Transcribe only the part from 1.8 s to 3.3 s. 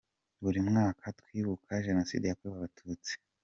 Jenoside yakorewe Abatutsi.